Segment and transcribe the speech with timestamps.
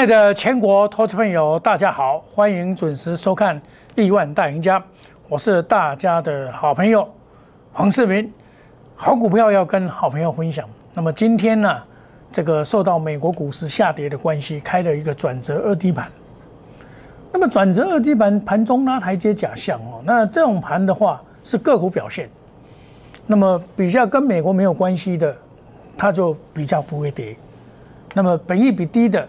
[0.00, 3.60] 亲爱的全国投资朋友，大家好，欢迎准时收看
[3.94, 4.80] 《亿万大赢家》，
[5.28, 7.06] 我是大家的好朋友
[7.70, 8.32] 黄世明。
[8.96, 10.66] 好股票要跟好朋友分享。
[10.94, 11.76] 那么今天呢，
[12.32, 16.10] 这个受到美国股市下跌的关系，开了一个转折二低盘。
[17.30, 22.26] 那么转折二低盘盘中拉台阶假象哦，那这种盘的话是个股表现。
[23.26, 25.36] 那么比较跟美国没有关系的，
[25.94, 27.36] 它就比较不会跌。
[28.14, 29.28] 那么本益比低的。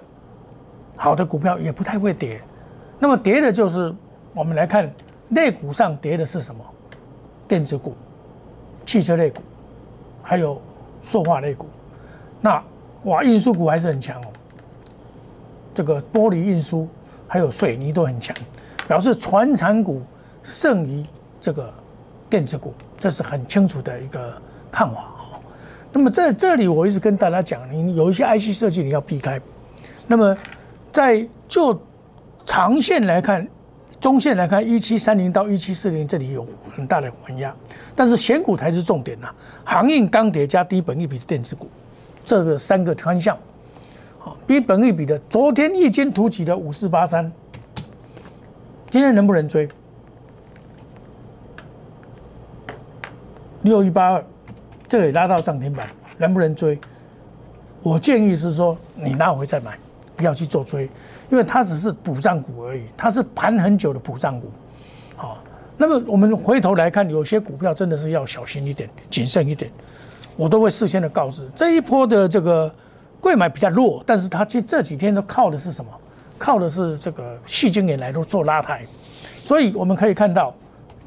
[1.01, 2.39] 好的股票也不太会跌，
[2.99, 3.91] 那么跌的就是
[4.35, 4.87] 我们来看
[5.29, 6.63] 类股上跌的是什么？
[7.47, 7.95] 电子股、
[8.85, 9.41] 汽车类股，
[10.21, 10.61] 还有
[11.01, 11.65] 塑化类股。
[12.39, 12.63] 那
[13.05, 14.27] 哇，运输股还是很强哦。
[15.73, 16.87] 这个玻璃运输
[17.27, 18.35] 还有水泥都很强，
[18.87, 20.03] 表示船产股
[20.43, 21.03] 胜于
[21.41, 21.73] 这个
[22.29, 24.31] 电子股，这是很清楚的一个
[24.71, 25.07] 看法。
[25.91, 29.41] 那么在这里，我一直跟大家讲，你有一些 IC 设计你要避开，
[30.05, 30.37] 那么。
[30.91, 31.79] 在就
[32.45, 33.47] 长线来看，
[33.99, 37.55] 中线来看，一七三零到一七四零这里有很大的缓压，
[37.95, 39.29] 但是选股才是重点呐。
[39.63, 41.69] 航运、钢铁加低本一比的电子股，
[42.25, 43.37] 这个三个方向，
[44.19, 47.31] 好，低本一比的，昨天夜间突起的五四八三，
[48.89, 49.69] 今天能不能追？
[53.61, 54.25] 六一八二，
[54.89, 56.79] 这里拉到涨停板，能不能追？
[57.83, 59.77] 我建议是说，你拿回再买。
[60.21, 60.87] 不要去做追，
[61.31, 64.51] 因为它只是补涨股而已，它是盘很久的补涨股，
[65.15, 65.41] 好，
[65.77, 69.71] 那么我们回头来看，有些股票真的是要小心一点、谨慎一点，
[70.37, 71.49] 我都会事先的告知。
[71.55, 72.71] 这一波的这个
[73.19, 75.91] 贵买比较弱，但是它这这几天都靠的是什么？
[76.37, 78.85] 靠的是这个细晶眼来都做拉抬，
[79.41, 80.53] 所以我们可以看到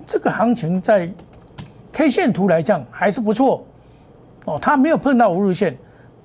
[0.05, 1.09] 这个行情在
[1.93, 3.65] K 线图来讲还是不错，
[4.45, 5.77] 哦，它没有碰到五日线，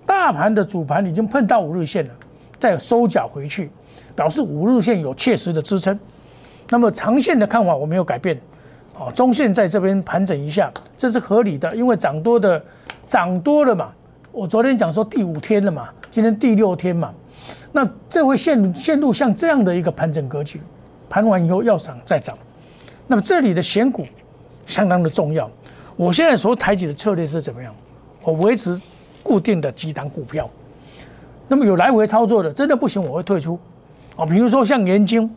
[0.08, 2.12] 大盘的主盘已经碰到五日线了。
[2.60, 3.70] 再收脚回去，
[4.16, 5.98] 表示五日线有切实的支撑。
[6.70, 8.40] 那么长线的看法我没有改变，
[8.98, 12.64] 哦，中线在这边盘整一下，这是合理的，因为涨多的
[13.08, 13.92] 涨多了嘛。
[14.32, 17.12] 我昨天讲说第五天了嘛，今天第六天嘛，
[17.72, 20.62] 那这会陷陷入像这样的一个盘整格局，
[21.10, 22.38] 盘完以后要涨再涨。
[23.08, 24.06] 那么这里的选股
[24.68, 25.50] 相当的重要。
[25.96, 27.74] 我现在所采取的策略是怎么样？
[28.22, 28.80] 我维持
[29.24, 30.48] 固定的几档股票。
[31.50, 33.60] 那么有来回操作的，真的不行，我会退出，
[34.16, 35.30] 啊，比如说像盐金，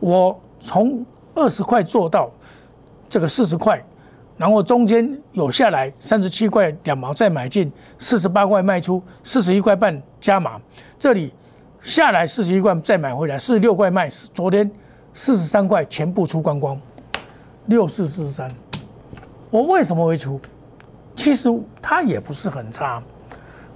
[0.00, 2.28] 我从二十块做到
[3.08, 3.80] 这个四十块，
[4.36, 10.60] 然后中间有下来三十七块两毛再买进，四十八块卖出，四十一块半加码，
[10.98, 11.32] 这里
[11.80, 14.68] 下来四十一块再买回来，四十六块卖，昨天
[15.14, 16.76] 四十三块全部出光光，
[17.66, 18.52] 六四四三，
[19.50, 20.40] 我为什么会出？
[21.14, 21.48] 其实
[21.80, 23.00] 它也不是很差，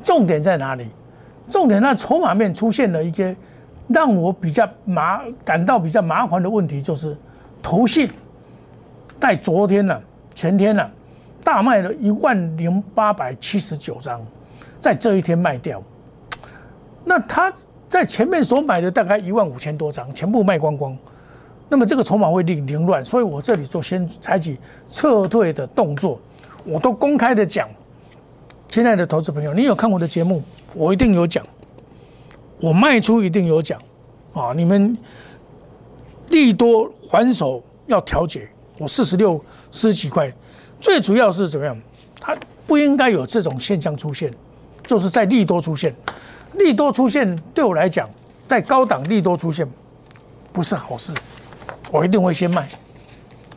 [0.03, 0.89] 重点在哪里？
[1.51, 3.37] 重点，那筹码面出现了一些
[3.89, 7.17] 让我比较麻感到比较麻烦的问题，就是
[7.61, 8.09] 投信
[9.21, 10.01] 在昨天呢、
[10.33, 10.89] 前天呢，
[11.43, 14.21] 大卖了一万零八百七十九张，
[14.79, 15.83] 在这一天卖掉。
[17.05, 17.53] 那他
[17.89, 20.97] 在前面所买的大概一万五千多张，全部卖光光。
[21.69, 26.21] 那么这个筹码会凌凌乱，所以我这里就先采取撤退的动作，
[26.65, 27.69] 我都公开的讲。
[28.71, 30.41] 亲爱的投资朋友，你有看我的节目？
[30.75, 31.45] 我一定有讲，
[32.61, 33.77] 我卖出一定有讲，
[34.33, 34.97] 啊，你们
[36.29, 38.49] 利多还手要调节。
[38.79, 40.33] 我四十六十几块，
[40.81, 41.77] 最主要是怎么样？
[42.21, 44.33] 它不应该有这种现象出现，
[44.87, 45.93] 就是在利多出现，
[46.53, 48.09] 利多出现对我来讲，
[48.47, 49.69] 在高档利多出现
[50.53, 51.13] 不是好事，
[51.91, 52.69] 我一定会先卖。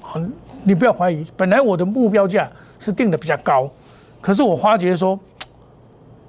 [0.02, 0.20] 好，
[0.64, 3.70] 你不要怀疑，本来我的目标价是定的比较高。
[4.24, 5.20] 可是我发觉说，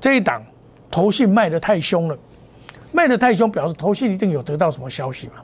[0.00, 0.42] 这一档
[0.90, 2.18] 投信卖的太凶了，
[2.90, 5.34] 卖的太凶，表示投信一定有得到什么消息嘛？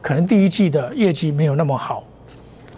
[0.00, 2.02] 可能第一季的业绩没有那么好，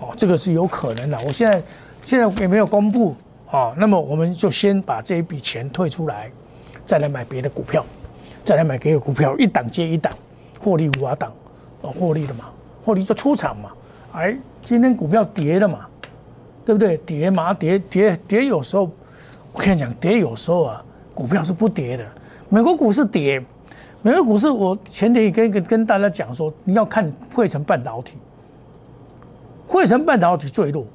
[0.00, 1.16] 哦，这个是有可能的。
[1.24, 1.62] 我现在
[2.02, 3.14] 现在也没有公布
[3.48, 6.28] 啊，那么我们就先把这一笔钱退出来，
[6.84, 7.86] 再来买别的股票，
[8.42, 10.12] 再来买别的股票，一档接一档，
[10.58, 11.32] 获利五啊档，
[11.82, 12.46] 哦，获利了嘛，
[12.84, 13.70] 获利就出场嘛。
[14.14, 15.86] 哎，今天股票跌了嘛。
[16.64, 16.96] 对不对？
[16.98, 18.90] 跌嘛，跌跌跌，有时候
[19.52, 22.04] 我跟你讲，跌有时候啊，股票是不跌的。
[22.48, 23.44] 美国股市跌，
[24.00, 28.18] 美国股市我前天也跟跟跟大家讲说，你要看汇成半导体，
[29.66, 30.86] 汇成半导体最弱，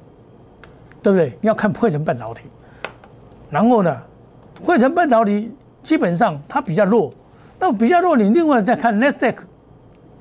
[1.02, 1.36] 对不对？
[1.40, 2.42] 你要看汇成半导体，
[3.50, 3.94] 然后呢，
[4.64, 7.12] 汇成半导体基本上它比较弱，
[7.60, 9.36] 那比较弱，你另外再看 Nasdaq，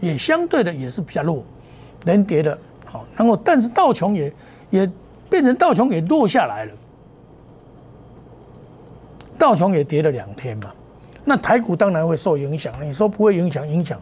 [0.01, 1.43] 也相对的也是比较弱，
[2.03, 4.33] 能跌的好，然后但是道琼也
[4.71, 4.89] 也。
[5.29, 6.71] 变成道琼也落下来了，
[9.37, 10.73] 道琼也跌了两天嘛，
[11.23, 12.73] 那台股当然会受影响。
[12.81, 13.99] 你说不会影响，影响，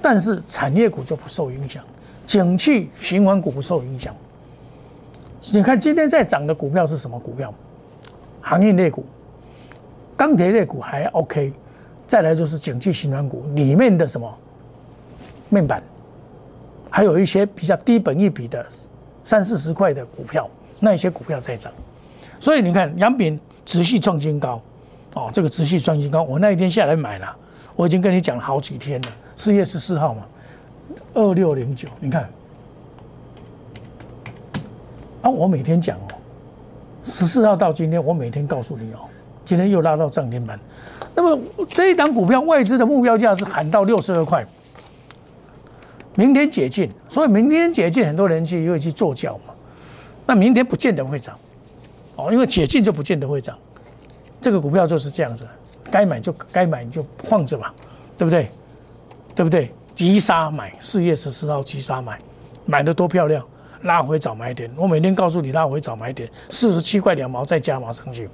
[0.00, 1.84] 但是产业股就不受影响，
[2.26, 4.14] 景气循环股不受影响。
[5.52, 7.52] 你看今天在涨的股票是什么股票？
[8.40, 9.04] 行业类股、
[10.16, 11.52] 钢铁类股还 OK，
[12.06, 14.38] 再来就是景气循环股里面的什么
[15.48, 15.82] 面板，
[16.90, 18.66] 还有一些比较低本一比的
[19.24, 20.48] 三四十块的股票，
[20.78, 21.72] 那一些股票在涨。
[22.38, 24.60] 所以你看，杨炳持续创新高，
[25.14, 27.34] 哦，这个持续创新高，我那一天下来买了，
[27.74, 30.22] 我已经跟你讲了好几天了，四月十四号嘛，
[31.14, 32.28] 二六零九，你看，
[35.22, 36.08] 啊，我每天讲哦，
[37.02, 39.08] 十四号到今天，我每天告诉你哦，
[39.46, 40.60] 今天又拉到涨停板，
[41.14, 44.46] 那么这一档股票外资的目标价是喊到六十二块，
[46.16, 49.54] 明天解禁，所以明天解禁，很多人去又去做脚嘛，
[50.26, 51.36] 那明天不见得会涨。
[52.16, 53.58] 哦，因为解禁就不见得会涨，
[54.40, 55.44] 这个股票就是这样子，
[55.90, 57.74] 该买就该买，你就放着吧，
[58.16, 58.48] 对不对？
[59.34, 59.72] 对不对？
[59.94, 62.18] 急杀买，四月十四号急杀买，
[62.64, 63.44] 买的多漂亮，
[63.82, 64.70] 拉回早买点。
[64.76, 68.28] 我每天告诉你拉回早买点，四十七块两毛再加码上去。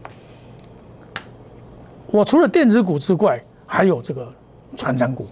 [2.06, 4.30] 我除了电子股之外，还有这个
[4.76, 5.26] 船长股，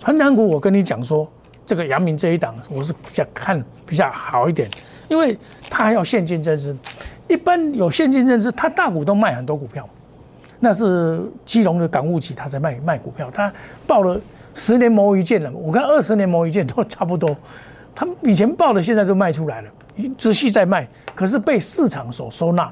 [0.00, 1.30] 船长股我跟你讲说，
[1.66, 4.68] 这个阳明这一档我是比较看比较好一点，
[5.08, 5.36] 因为
[5.70, 6.76] 它还要现金增资。
[7.26, 9.88] 一般有现金认知，他大股东卖很多股票，
[10.60, 13.50] 那是基隆的港务局他在卖卖股票，他
[13.86, 14.20] 报了
[14.54, 17.34] 十年磨一剑了，我看二十年磨一剑都差不多。
[17.94, 19.70] 他以前报的现在都卖出来了，
[20.18, 22.70] 仔细在卖，可是被市场所收纳。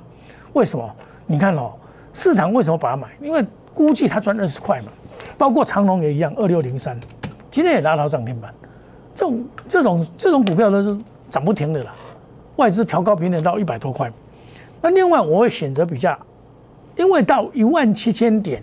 [0.53, 0.95] 为什么？
[1.27, 1.73] 你看哦，
[2.13, 3.09] 市场为什么把它买？
[3.23, 3.43] 因为
[3.73, 4.89] 估计他赚二十块嘛。
[5.39, 6.99] 包括长隆也一样，二六零三，
[7.51, 8.53] 今天也拉到涨停板。
[9.15, 10.97] 这种这种这种股票都是
[11.31, 11.95] 涨不停的啦，
[12.57, 14.11] 外资调高平等到一百多块。
[14.81, 16.19] 那另外我会选择比较，
[16.97, 18.63] 因为到一万七千点，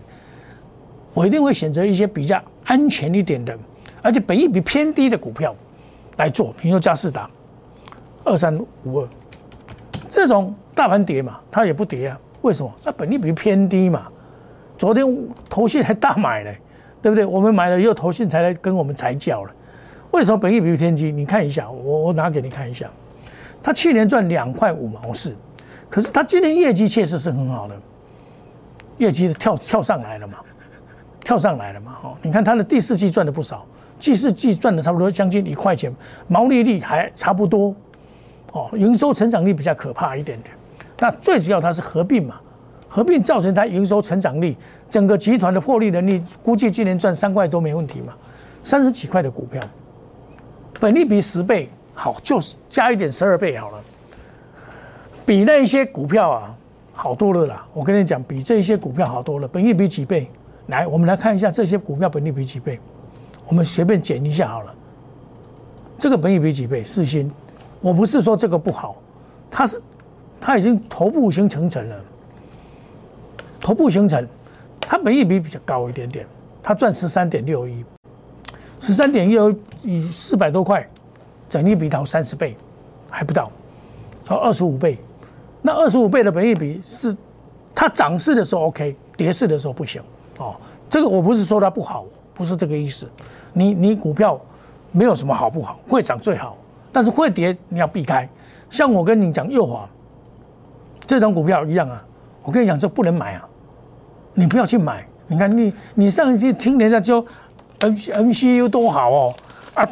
[1.13, 3.57] 我一定会选择一些比较安全一点的，
[4.01, 5.55] 而且本益比偏低的股票
[6.17, 7.29] 来做，比如说嘉士达
[8.23, 9.07] 二三五二
[10.09, 12.71] 这种大盘跌嘛，它也不跌啊，为什么？
[12.83, 14.07] 那本益比偏低嘛。
[14.77, 15.05] 昨天
[15.49, 16.57] 投信还大买嘞，
[17.01, 17.25] 对不对？
[17.25, 19.51] 我们买了以后，投信才来跟我们抬轿了。
[20.11, 21.11] 为什么本益比天机？
[21.11, 22.89] 你看一下，我我拿给你看一下，
[23.61, 25.35] 他去年赚两块五毛四。
[25.89, 27.75] 可是他今年业绩确实是很好的，
[28.99, 30.37] 业绩跳跳上来了嘛，
[31.21, 32.17] 跳上来了嘛，哈！
[32.21, 33.65] 你看他的第四季赚的不少，
[33.99, 35.91] 第四季赚的差不多将近一块钱，
[36.27, 37.73] 毛利率还差不多，
[38.51, 40.53] 哦，营收成长率比较可怕一点点。
[40.99, 42.35] 那最主要它是合并嘛，
[42.87, 44.55] 合并造成它营收成长率，
[44.91, 48.13] 整个集团的获利能力，估计今年赚三块多没问题嘛，
[48.61, 49.59] 三十几块的股票，
[50.79, 53.83] 本利比十倍，好，就是加一点十二倍好了。
[55.25, 56.55] 比那一些股票啊
[56.93, 57.65] 好多了啦！
[57.73, 59.47] 我跟你讲，比这一些股票好多了。
[59.47, 60.29] 本益比几倍？
[60.67, 62.79] 来，我们来看一下这些股票本益比几倍。
[63.47, 64.75] 我们随便减一下好了。
[65.97, 66.83] 这个本益比几倍？
[66.83, 67.31] 四星。
[67.81, 68.97] 我不是说这个不好，
[69.49, 69.81] 它是
[70.41, 71.95] 它已经头部形成成了，
[73.59, 74.27] 头部形成，
[74.81, 76.25] 它本益比比较高一点点，
[76.61, 77.85] 它赚十三点六一，
[78.81, 79.53] 十三点六
[79.83, 80.87] 以四百多块，
[81.49, 82.55] 整一比到三十倍
[83.09, 83.51] 还不到，
[84.25, 84.97] 到二十五倍。
[85.61, 87.15] 那二十五倍的本益比是，
[87.75, 90.01] 它涨势的时候 OK，跌势的时候不行
[90.37, 90.55] 哦。
[90.89, 93.07] 这个我不是说它不好，不是这个意思。
[93.53, 94.39] 你你股票
[94.91, 96.55] 没有什么好不好，会涨最好，
[96.91, 98.27] 但是会跌你要避开。
[98.69, 99.87] 像我跟你讲右华
[101.05, 102.05] 这种股票一样啊，
[102.43, 103.47] 我跟你讲这不能买啊，
[104.33, 105.05] 你不要去买。
[105.27, 107.23] 你看你你上一次听人家说
[107.79, 109.35] M M C U 多好哦
[109.79, 109.89] 啊，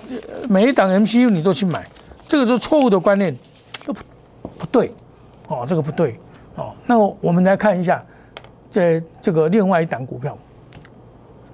[0.49, 1.87] 每一档 M C U 你都去买，
[2.27, 3.33] 这个是错误的观念，
[3.85, 4.01] 都不
[4.57, 4.91] 不对。
[5.47, 6.19] 哦，这个不对，
[6.55, 8.03] 哦，那我们来看一下，
[8.69, 10.37] 这这个另外一档股票，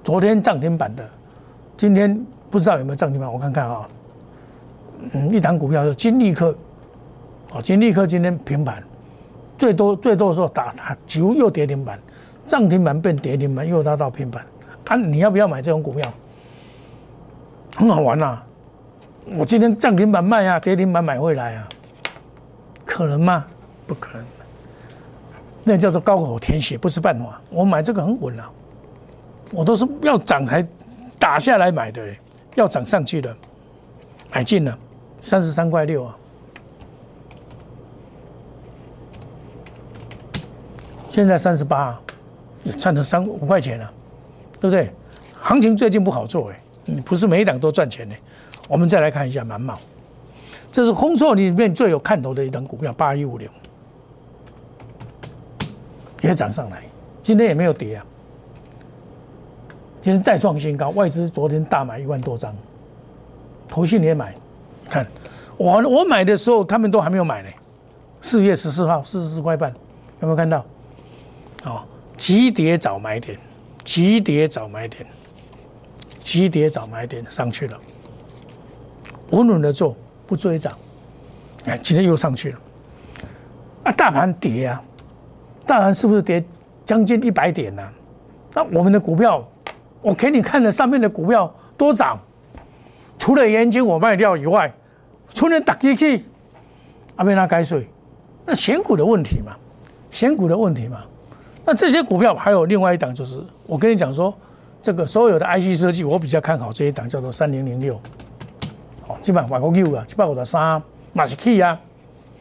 [0.04, 1.08] 昨天涨停板的，
[1.78, 3.88] 今天不知道有没有涨停板，我看看啊，
[5.12, 6.56] 嗯，一档股票是金利科，
[7.52, 8.82] 哦，金利科今天平板，
[9.60, 12.00] 最多最多的时候打它九又跌停板，
[12.48, 14.44] 涨停板变跌停板又拉到平板，
[14.88, 16.12] 啊，你要不要买这种股票？
[17.76, 18.42] 很好玩呐，
[19.38, 21.68] 我今天涨停板卖啊，跌停板买回来啊，
[22.86, 23.46] 可能吗？
[23.88, 24.26] 不可能，
[25.64, 27.42] 那叫做高口填血，不是办法。
[27.50, 28.50] 我买这个很稳啊，
[29.52, 30.66] 我都是要涨才
[31.20, 32.02] 打下来买的，
[32.56, 33.36] 要涨上去的，
[34.32, 34.78] 买进了，
[35.22, 36.16] 三十三块六啊，
[41.08, 42.00] 现在三十八，
[42.78, 43.94] 赚了三五块钱了，
[44.60, 44.94] 对不对？
[45.42, 48.16] 行情最近不好做哎，嗯，不是每一档都赚钱的。
[48.68, 49.80] 我们再来看一下满茂，
[50.72, 53.50] 这是红硕里面最有看头的一档股票，八一五零。
[56.22, 56.82] 也涨上来，
[57.22, 58.06] 今天也没有跌啊。
[60.00, 62.56] 今天再创新高，外资昨天大买一万多张，
[63.68, 64.34] 投信也买，
[64.90, 65.06] 看
[65.58, 67.50] 我我买的时候他们都还没有买呢，
[68.22, 69.74] 四月十四号四十四块半，
[70.22, 70.66] 有没有看到？
[71.66, 71.84] 哦，
[72.18, 73.38] 急跌早买点，
[73.84, 75.06] 急跌早买点，
[76.24, 77.80] 急跌找买点上去了，
[79.30, 80.74] 稳稳的做，不追涨，
[81.66, 82.60] 哎，今天又上去了，
[83.84, 84.82] 啊，大盘跌啊，
[85.68, 86.44] 大盘是不是跌
[86.84, 87.84] 将近一百点呢？
[88.56, 89.48] 那我们的股票。
[90.02, 92.20] 我给你看了上面的股票多涨，
[93.18, 94.70] 除了盐金我卖掉以外，
[95.34, 96.26] 除了打机器，
[97.16, 97.88] 阿贝拉改水，
[98.46, 99.54] 那选股的问题嘛，
[100.12, 101.06] 选股的问题嘛。
[101.64, 104.38] 那这些股票还有另外一档，就是我跟你讲说，
[104.84, 107.96] 这个所有的 IC 设计，我比较看好这一档，叫做三零零六，
[109.08, 111.80] 哦，基本上万国六啊，七百五十三，马是 key 啊，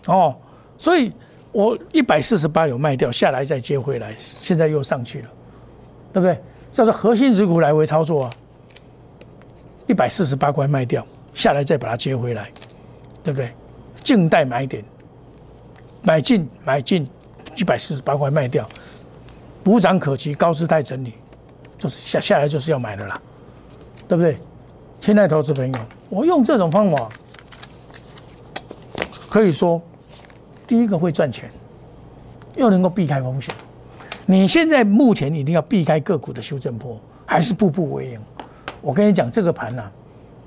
[0.07, 0.37] 哦，
[0.77, 1.13] 所以
[1.53, 5.29] 我一百四十八有卖掉下来再接回来，现在又上去了，
[6.13, 6.37] 对不对？
[6.73, 8.33] 叫做核心持股来回操作啊，
[9.87, 12.51] 一百四十八块卖掉，下来再把它接回来，
[13.23, 13.53] 对不对？
[14.03, 14.83] 静待买点，
[16.03, 17.09] 买进买进，
[17.55, 18.69] 一百四十八块卖掉，
[19.63, 21.15] 补涨可期，高姿态整理，
[21.83, 23.21] 就是下下来就是要买的啦，
[24.07, 24.39] 对不对？
[25.01, 27.09] 亲爱的投资朋友，我用这种方法，
[29.29, 29.83] 可以说
[30.65, 31.51] 第一个会赚钱，
[32.55, 33.53] 又能够避开风险。
[34.27, 36.97] 你现在目前一定要避开个股的修正波，
[37.27, 38.21] 还是步步为营？
[38.81, 39.83] 我跟你讲，这个盘呢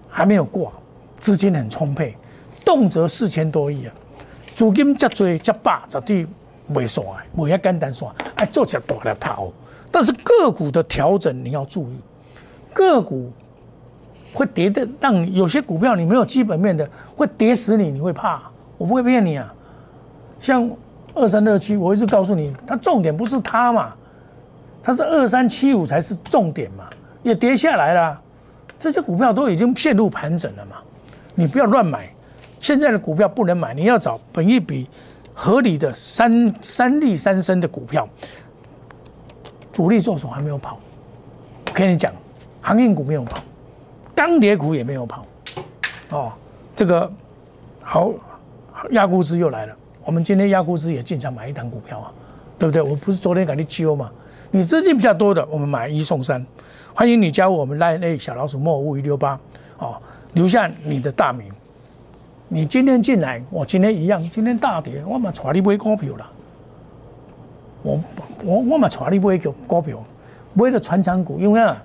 [0.10, 0.72] 还没有挂，
[1.20, 2.16] 资金很充沛，
[2.64, 3.94] 动辄四千多亿啊，
[4.54, 6.26] 资金这多这大，绝对
[6.74, 9.54] 袂算，袂遐简单算，哎，做起来大了头。
[9.96, 11.96] 但是个股的调整你要注意，
[12.74, 13.32] 个股
[14.34, 16.86] 会跌的，让有些股票你没有基本面的
[17.16, 18.42] 会跌死你，你会怕？
[18.78, 19.56] 我不会骗你啊，
[20.38, 20.70] 像。
[21.18, 23.96] 二三二七，我一直告诉你，它重点不是它嘛，
[24.84, 26.84] 它是二三七五才是重点嘛，
[27.24, 28.22] 也跌下来了，
[28.78, 30.76] 这些股票都已经陷入盘整了嘛，
[31.34, 32.14] 你不要乱买，
[32.60, 34.90] 现在的股票不能买，你要找本一比
[35.34, 38.06] 合理的三三利三升的股票，
[39.76, 40.80] 主力做手还没有跑，
[41.68, 42.10] 我跟你讲，
[42.62, 43.44] 航运股没有跑，
[44.16, 45.26] 钢铁股也没有跑，
[46.12, 46.32] 哦，
[46.74, 47.12] 这个
[47.84, 48.10] 好
[48.92, 49.76] 压估值又来了。
[50.06, 52.10] 我们今天压估值也进场买一档股票啊，
[52.58, 52.82] 对不对？
[52.82, 54.10] 我不是昨天给你揪嘛？
[54.50, 56.42] 你资金比较多的，我们买一送三。
[56.94, 59.38] 欢迎你加入我们 Line A 小老鼠莫五一六八
[59.80, 60.02] 哦，
[60.36, 61.52] 留下你的大名。
[62.48, 66.32] 你今天进来，我今天一样，今天大跌，我嘛带你买股票了。
[67.86, 68.00] 我
[68.44, 70.04] 我我嘛带你买股股票，
[70.56, 71.82] 买了传长股，因为啊，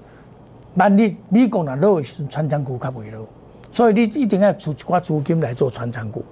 [0.75, 3.27] 万一美国那落时，传长股较袂落，
[3.71, 6.25] 所以你一定要出一寡资金来做传长股。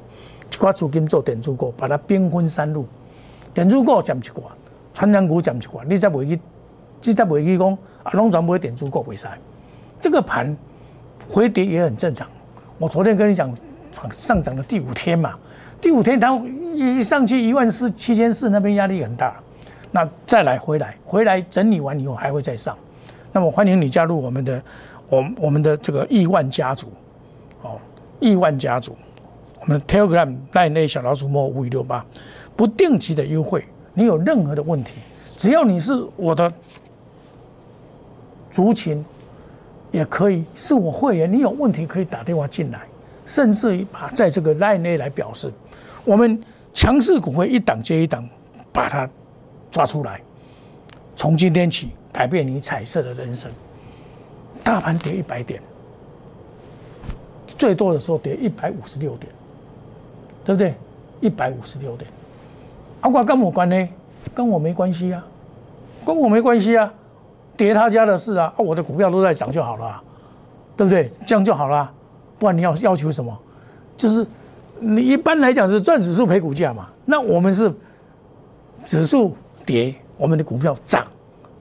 [0.51, 2.87] 一寡资金做电子股，把它兵分三路，
[3.53, 4.41] 电子股占一寡，
[4.95, 6.41] 传染股占一寡，你才袂去，
[7.03, 9.27] 你才袂去讲啊，拢全买电子股袂使。
[10.01, 10.57] 这个盘
[11.31, 12.27] 回跌也很正常。
[12.79, 13.55] 我昨天跟你讲，
[14.11, 15.35] 上涨的第五天嘛，
[15.83, 16.35] 第五天它
[16.75, 19.37] 一上去一万四七千四那边压力很大，
[19.91, 22.77] 那再来回来，回来整理完以后还会再上。
[23.33, 24.63] 那么欢迎你加入我们的，
[25.09, 26.93] 我我们的这个亿万家族，
[27.63, 27.79] 哦，
[28.21, 28.97] 亿万家族。
[29.61, 32.05] 我们 Telegram 带内小老鼠摸五一六八，
[32.57, 33.65] 不定期的优惠。
[33.93, 34.99] 你有任何的问题，
[35.37, 36.53] 只要你是我的
[38.51, 39.05] 族群，
[39.91, 41.31] 也可以是我会员。
[41.31, 42.81] 你有问题可以打电话进来，
[43.27, 45.53] 甚至于把在这个 Line 内来表示。
[46.05, 46.41] 我们
[46.73, 48.27] 强势股会一档接一档
[48.73, 49.11] 把它
[49.71, 50.21] 抓出来，
[51.17, 53.51] 从今天起改变你彩色的人生。
[54.63, 55.63] 大盘跌一百点，
[57.57, 59.33] 最多的时候跌一百五十六点。
[60.45, 60.75] 对不对？
[61.21, 62.11] 一百五十六点，
[63.03, 63.89] 阿瓜跟我关呢？
[64.35, 65.23] 跟我没关系啊，
[66.07, 66.91] 跟我没关系啊，
[67.55, 70.03] 跌他家的事啊，我的股票都在涨就好了，
[70.75, 71.13] 对不对？
[71.27, 71.93] 这样就好了，
[72.39, 73.39] 不然你要要求什么？
[73.95, 74.27] 就是
[74.81, 77.71] 你一般来讲是赚指数赔股价嘛，那我们是
[78.87, 79.37] 指数
[79.69, 81.05] 跌，我们的股票涨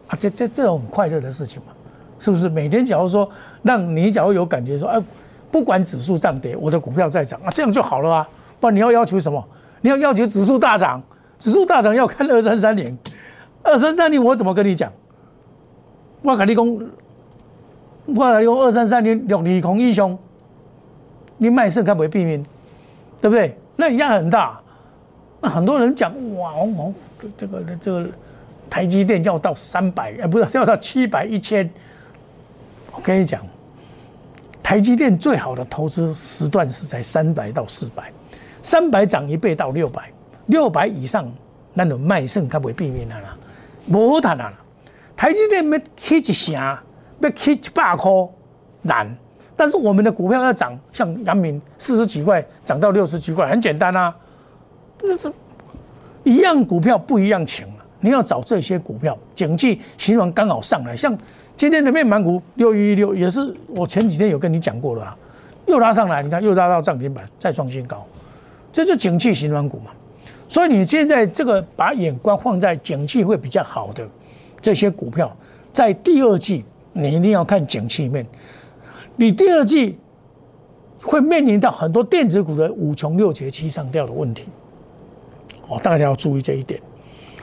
[0.08, 1.74] 啊，这这这种很快乐的事情嘛，
[2.18, 2.48] 是不是？
[2.48, 3.30] 每天假如说
[3.64, 4.98] 让你假如有感觉说，哎，
[5.52, 8.30] 不管指数涨跌，我的股票在涨啊，这样就好了啊。
[8.62, 9.46] 不然，你要要求什么？
[9.82, 11.04] 你要要求指数大涨，
[11.38, 12.98] 指数大涨要看二三三零，
[13.62, 14.90] 二三三零我怎么跟你讲？
[16.22, 16.66] 我跟你讲，
[18.06, 20.18] 我跟你讲二三三零六利空一凶，
[21.38, 22.42] 你卖肾该不会避免，
[23.20, 23.58] 对不对？
[23.76, 24.60] 那压很大。
[25.40, 26.94] 那很多人讲哇，哦，
[27.38, 28.08] 这个这个
[28.70, 31.70] 台积电要到三百，哎，不是要到七百一千。
[32.92, 33.42] 我跟你讲，
[34.64, 38.12] 台积电最好的投资时段是在三百到四百。
[38.64, 40.12] 三百涨一倍到六百，
[40.48, 41.32] 六百以上，
[41.74, 43.38] 那种卖肾它不会避免的啦，
[43.90, 44.52] 无谈啦。
[45.16, 46.54] 台积电没起一成，
[47.22, 48.12] 要起一百块
[48.82, 49.16] 难，
[49.56, 54.14] 但是我们的股票要涨，像阳明四十几块涨到六十几块，很简单啊，
[55.00, 55.32] 这是
[56.24, 57.86] 一样股票不一样情啊。
[58.00, 61.18] 你要找这些股票，景气形容刚好上来，像
[61.56, 65.18] 今天的面板股六一六也是我前几天有跟你讲过了啊，
[65.66, 68.06] 又拉上来，你看又拉到涨停板，再创新高，
[68.72, 69.92] 这就景气形容股嘛。
[70.48, 74.08] 所以你现在这个把眼光放在景气会比较好的
[74.62, 75.36] 这些股票，
[75.74, 76.64] 在第二季
[76.94, 78.26] 你一定要看景气面，
[79.16, 79.98] 你第二季
[81.02, 84.50] 会面临到很多电子股的五穷六绝七上吊的问题，
[85.68, 86.82] 哦，大家要注意这一点。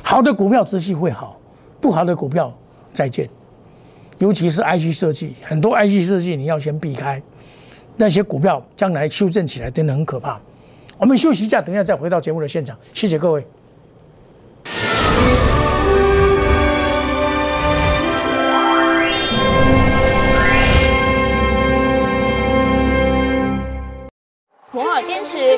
[0.02, 1.38] 好的股票持续会好，
[1.80, 2.52] 不好的股票
[2.92, 3.28] 再见。
[4.18, 7.20] 尤其是 IC 设计，很多 IC 设计你要先避开，
[7.96, 10.40] 那些股票将来修正起来真的很可怕。
[10.98, 12.78] 我们休息一下，等一下再回到节目的现场。
[12.92, 13.44] 谢谢各位。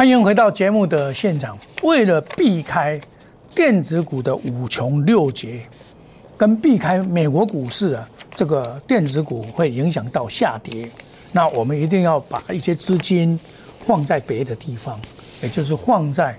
[0.00, 1.58] 欢迎回到节目的现场。
[1.82, 2.98] 为了避开
[3.54, 5.60] 电子股的五穷六绝，
[6.38, 10.88] 跟避开美国股市啊，这个电子股会影响到下跌，
[11.32, 13.38] 那我们一定要把一些资金
[13.80, 14.98] 放在别的地方，
[15.42, 16.34] 也就是放在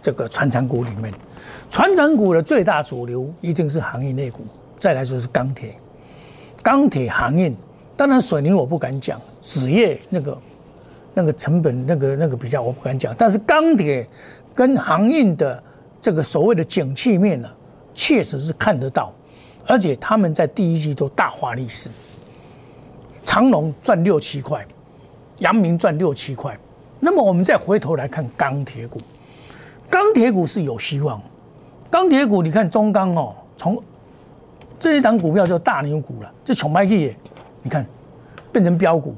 [0.00, 1.12] 这个传产股里面。
[1.68, 4.40] 传产股的最大主流一定是行业内股，
[4.80, 5.74] 再来就是钢铁，
[6.62, 7.52] 钢铁行业，
[7.94, 10.34] 当然水泥我不敢讲，纸业那个。
[11.14, 13.14] 那个成本，那个那个比较，我不敢讲。
[13.16, 14.06] 但是钢铁
[14.54, 15.62] 跟航运的
[16.00, 17.48] 这个所谓的景气面呢，
[17.92, 19.12] 确实是看得到，
[19.66, 21.90] 而且他们在第一季都大发利市。
[23.24, 24.66] 长隆赚六七块，
[25.38, 26.58] 阳明赚六七块。
[26.98, 29.00] 那么我们再回头来看钢铁股，
[29.90, 31.20] 钢铁股是有希望。
[31.90, 33.82] 钢铁股，你看中钢哦，从
[34.80, 37.14] 这一档股票叫大牛股了，这穷卖力，
[37.62, 37.86] 你看
[38.50, 39.14] 变成标股。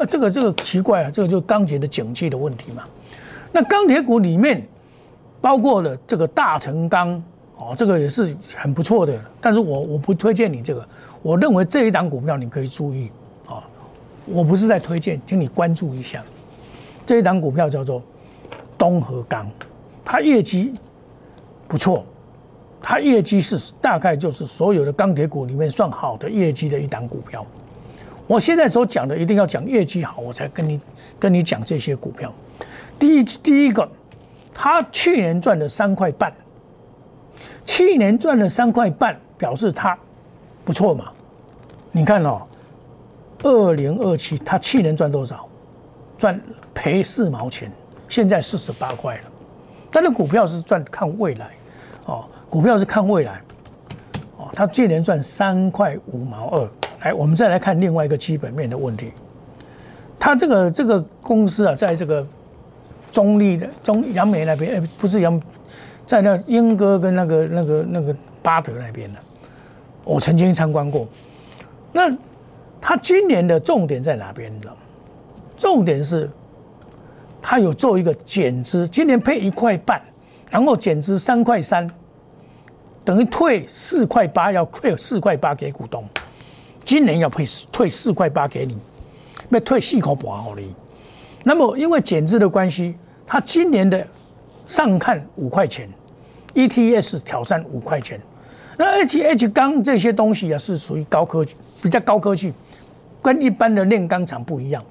[0.00, 2.84] 那这个这个奇怪啊，这个就是钢铁的景气的问题嘛。
[3.52, 4.66] 那钢铁股里面
[5.42, 7.22] 包括了这个大成钢
[7.58, 9.12] 哦，这个也是很不错的。
[9.42, 10.88] 但是我我不推荐你这个，
[11.20, 13.10] 我认为这一档股票你可以注意
[13.46, 13.62] 啊。
[14.24, 16.24] 我不是在推荐，请你关注一下
[17.04, 18.02] 这一档股票叫做
[18.78, 19.46] 东河钢，
[20.02, 20.72] 它业绩
[21.68, 22.06] 不错，
[22.80, 27.44] 它业绩是大概就是所有的钢铁股里面算好的业绩的一档股票。
[28.30, 30.80] 我现在所讲的一定要讲业绩好，我才跟你
[31.18, 32.32] 跟你讲这些股票。
[32.96, 33.90] 第一，第一个，
[34.54, 36.32] 他去年赚了三块半，
[37.66, 39.98] 去年赚了三块半，表示他
[40.64, 41.06] 不错嘛。
[41.90, 42.42] 你看哦，
[43.42, 45.48] 二零二七他去年赚多少？
[46.16, 46.40] 赚
[46.72, 47.68] 赔四毛钱，
[48.08, 49.22] 现在四十八块了。
[49.90, 51.50] 但是股票是赚看未来，
[52.06, 53.40] 哦，股票是看未来，
[54.36, 56.70] 哦，他去年赚三块五毛二。
[57.00, 59.12] 来，我们再来看另外一个基本面的问题。
[60.18, 62.26] 它这个这个公司啊，在这个
[63.10, 65.40] 中立的中杨梅那边，哎，不是杨，
[66.04, 69.18] 在那英歌跟那个那个那个巴德那边的，
[70.04, 71.08] 我曾经参观过。
[71.92, 72.14] 那
[72.80, 74.54] 它今年的重点在哪边？
[74.54, 74.76] 你知道？
[75.56, 76.28] 重点是
[77.40, 80.00] 它有做一个减资，今年配一块半，
[80.50, 81.90] 然后减资三块三，
[83.04, 86.04] 等于退四块八，要退四块八给股东。
[86.90, 88.76] 今年要退退四块八给你，
[89.50, 90.74] 要退四块八给你。
[91.44, 94.04] 那么因为减资的关系，它今年的
[94.66, 95.88] 上看五块钱
[96.52, 98.20] ，ETS 挑战五块钱。
[98.76, 102.52] 那 H H 钢这些东西啊，是属于高科技，比较高科技，
[103.22, 104.82] 跟一般的炼钢厂不一样。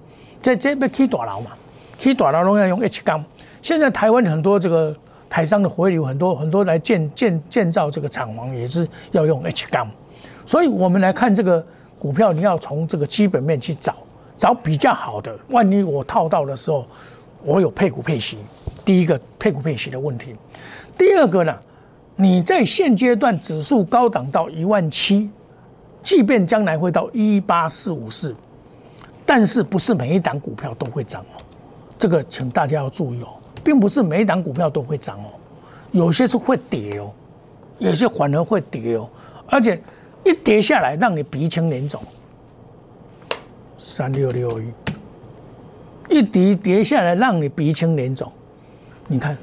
[0.41, 1.51] 在这边起大牢嘛，
[1.97, 3.21] 起大牢都要用 H 钢。
[3.61, 4.95] 现在台湾很多这个
[5.29, 9.85] 台商的回流，很多很多来建建建造这个厂房也是要用 H 钢。
[10.45, 11.61] 所以我们来看这个。
[11.99, 13.93] 股票你要从这个基本面去找，
[14.37, 15.37] 找比较好的。
[15.49, 16.87] 万一我套到的时候，
[17.43, 18.37] 我有配股配息。
[18.85, 20.33] 第一个配股配息的问题，
[20.97, 21.53] 第二个呢，
[22.15, 25.29] 你在现阶段指数高档到一万七，
[26.01, 28.33] 即便将来会到一八四五四，
[29.25, 31.43] 但是不是每一档股票都会涨哦。
[31.99, 33.27] 这个请大家要注意哦，
[33.61, 35.29] 并不是每一档股票都会涨哦，
[35.91, 37.11] 有些是会跌哦，
[37.77, 39.09] 有些反而会跌哦，
[39.47, 39.79] 而且。
[40.23, 42.01] 一跌下来，让你鼻青脸肿。
[43.77, 44.73] 三六六一，
[46.09, 48.31] 一跌跌下来，让你鼻青脸肿。
[49.07, 49.37] 你看，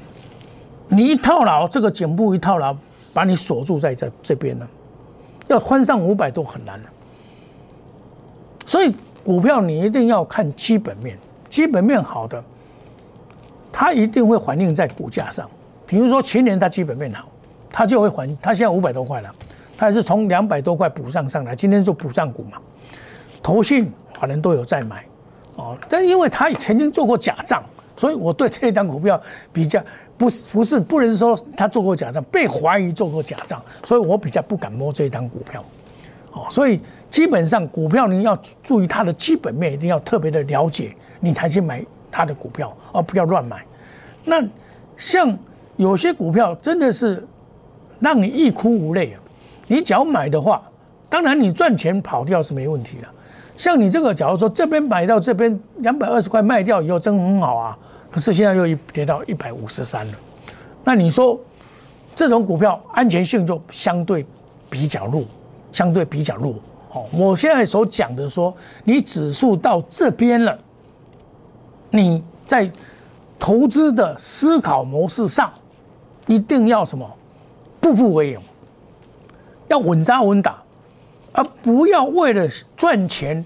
[0.87, 2.75] 你一套牢，这个颈部一套牢，
[3.13, 4.67] 把你锁住在这这边呢，
[5.47, 6.89] 要翻上五百都很难了。
[8.65, 8.93] 所以
[9.25, 11.17] 股票你一定要看基本面，
[11.49, 12.41] 基本面好的，
[13.71, 15.49] 它一定会反映在股价上。
[15.85, 17.27] 比如说前年它基本面好，
[17.71, 19.35] 它就会还，它现在五百多块了。
[19.77, 22.57] 它也是从两百多块补上上来，今天做补上股嘛，
[23.43, 25.05] 投信可能都有在买，
[25.55, 27.63] 哦，但因为他也曾经做过假账，
[27.95, 29.21] 所以我对这一档股票
[29.53, 29.79] 比较
[30.17, 35.63] 不是不是不能说他做过假账，被怀疑做过假账，所以我比较不敢摸这一档股票，
[36.33, 43.63] 哦，所以基本上股票你要注意它的基本面，一定要特别的了解，你才去买它的股票，而不要乱买。
[44.25, 44.43] 那
[44.97, 45.37] 像
[45.75, 47.23] 有些股票真的是
[47.99, 49.21] 让你欲哭无泪啊。
[49.67, 50.61] 你只要买的话，
[51.09, 53.07] 当然你赚钱跑掉是没问题的。
[53.55, 57.77] 像你这个，假如说这边买到这边两百二十块卖掉以后，真很好啊。
[58.09, 60.13] 可是现在又跌到一百五十三了，
[60.83, 61.37] 那你说
[62.15, 64.25] 这种股票安全性就相对
[64.69, 65.23] 比较弱，
[65.71, 66.53] 相对比较弱。
[66.93, 70.57] 哦，我现在所讲的说，你指数到这边了，
[71.89, 72.71] 你在
[73.37, 75.51] 投资的思考模式上
[76.27, 77.05] 一定要什么，
[77.81, 78.39] 步步为营。
[79.67, 80.61] 要稳扎稳打，
[81.33, 83.43] 而不要为了赚钱。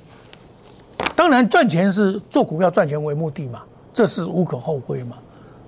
[1.15, 3.61] 当然，赚钱是做股票赚钱为目的嘛，
[3.93, 5.17] 这是无可厚非嘛。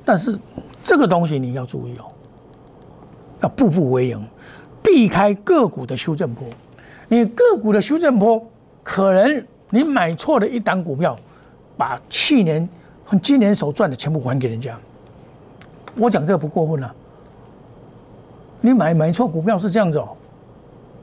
[0.05, 0.37] 但是
[0.83, 2.05] 这个东西你要注意哦，
[3.41, 4.25] 要步步为营，
[4.81, 6.45] 避开个股的修正波。
[7.07, 8.43] 你个股的修正波，
[8.83, 11.17] 可能你买错了一档股票，
[11.77, 12.67] 把去年
[13.05, 14.75] 和今年所赚的全部还给人家。
[15.95, 16.95] 我讲这个不过分了。
[18.61, 20.15] 你买买错股票是这样子哦。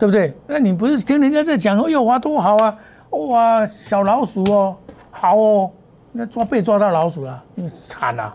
[0.00, 0.34] 对不对？
[0.46, 2.74] 那你不是听人家在讲说，哟哇多好啊，
[3.10, 4.74] 哇小老鼠哦，
[5.10, 5.70] 好哦，
[6.10, 8.34] 那抓被抓到老鼠了，你惨了，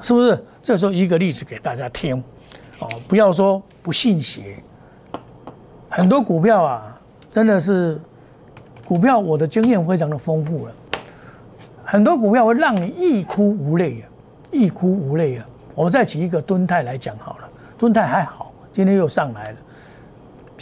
[0.00, 0.44] 是不是？
[0.62, 2.22] 这时候一个例子给大家听，
[2.78, 4.62] 哦，不要说不信邪，
[5.88, 6.96] 很多股票啊，
[7.28, 8.00] 真的是
[8.86, 10.72] 股票，我的经验非常的丰富了，
[11.84, 14.04] 很多股票会让你欲哭无泪啊，
[14.52, 15.44] 欲哭无泪啊。
[15.74, 19.56] 我再举一个敦泰来讲好了，敦泰还好，今天又上来了。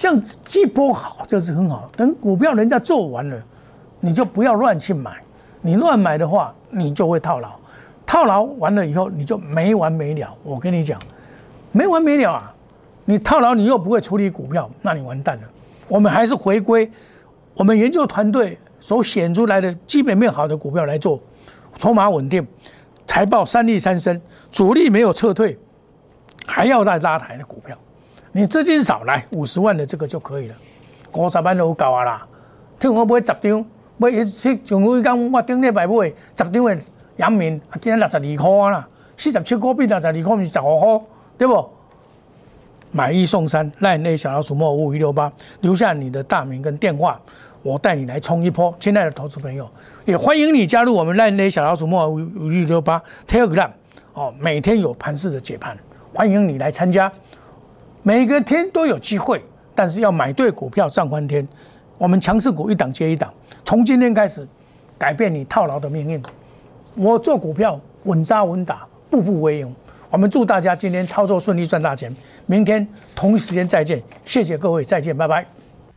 [0.01, 1.91] 像这波好，这是很好。
[1.95, 3.39] 等股票人家做完了，
[4.01, 5.23] 你就不要乱去买。
[5.61, 7.51] 你乱买的话，你就会套牢。
[8.07, 10.35] 套牢完了以后，你就没完没了。
[10.43, 10.99] 我跟你讲，
[11.71, 12.55] 没完没了啊！
[13.05, 15.43] 你套牢，你又不会处理股票，那你完蛋了。
[15.87, 16.91] 我们还是回归
[17.53, 21.21] 我们研究团队所选出来的基本面好的股票来做，
[21.77, 22.47] 筹码稳定，
[23.07, 24.19] 财报三利三升，
[24.51, 25.59] 主力没有撤退，
[26.47, 27.77] 还要再拉抬的股票。
[28.33, 30.55] 你资金少来五十万的这个就可以了，
[31.14, 32.27] 五十万都够啊啦。
[32.79, 33.64] 听我买十张，
[33.97, 36.79] 买一去上回讲我顶礼拜买十张的
[37.16, 41.01] 阳明，今天六十二块啦，四十七块变六十二块，不是十五块，
[41.37, 41.69] 对不？
[42.93, 47.21] 买一送三，赖内小老鼠莫五一六八，留下你的大名跟电话，
[47.62, 48.75] 我带你来冲一波。
[48.79, 49.69] 亲爱的投资朋友，
[50.05, 53.71] 也欢迎你加入我们赖内小老鼠莫五五一六八 Telegram
[54.14, 55.77] 哦，每天有盘式的解盘，
[56.14, 57.11] 欢迎你来参加。
[58.03, 61.47] 每个天都有机会，但是要买对股票涨翻天。
[61.99, 63.33] 我们强势股一档接一档，
[63.63, 64.47] 从今天开始
[64.97, 66.23] 改变你套牢的命运。
[66.95, 69.75] 我做股票稳扎稳打，步步为营。
[70.09, 72.15] 我们祝大家今天操作顺利，赚大钱。
[72.47, 75.47] 明天同一时间再见，谢谢各位，再见，拜拜。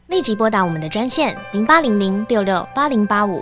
[0.08, 3.42] 立即拨打我们的专线零八零零六六八零八五。